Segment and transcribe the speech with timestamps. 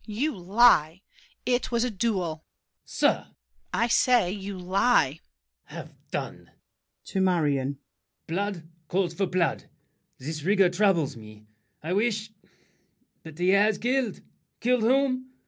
[0.07, 1.03] You lie!
[1.45, 2.43] it was a duel.
[2.43, 2.85] LAFFEMAS.
[2.85, 3.17] Sir!
[3.19, 3.35] DIDIER.
[3.75, 5.19] I say, you lie!
[5.69, 5.89] LAFFEMAS.
[5.89, 6.51] Have done!
[7.05, 7.77] [To Marion.]
[8.25, 9.69] Blood calls For blood;
[10.17, 11.45] this rigor troubles me—
[11.83, 12.31] I wish—
[13.21, 15.33] But he has killed—killed whom?